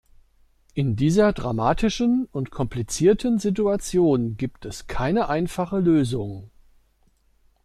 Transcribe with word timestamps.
In 0.73 0.95
dieser 0.95 1.31
dramatischen 1.31 2.27
und 2.31 2.49
komplizierten 2.49 3.37
Situation 3.37 4.35
gibt 4.35 4.65
es 4.65 4.87
keine 4.87 5.29
einfache 5.29 5.77
Lösung. 5.77 6.49